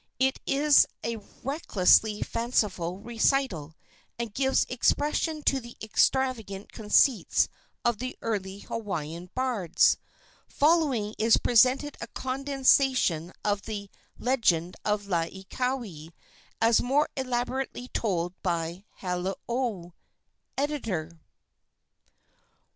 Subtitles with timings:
[0.17, 3.75] It is a recklessly fanciful recital,
[4.17, 7.47] and gives expression to the extravagant conceits
[7.85, 9.97] of the early Hawaiian bards.
[10.47, 16.07] Following is presented a condensation of the legend of Laieikawai,
[16.59, 19.91] as more elaborately told by Haleole.
[20.57, 21.11] Editor.
[22.33, 22.37] I.